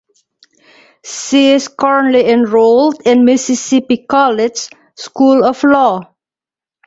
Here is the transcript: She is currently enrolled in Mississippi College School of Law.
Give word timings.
She 1.05 1.51
is 1.51 1.67
currently 1.67 2.27
enrolled 2.27 3.03
in 3.05 3.23
Mississippi 3.23 3.97
College 4.09 4.67
School 4.95 5.45
of 5.45 5.63
Law. 5.63 6.15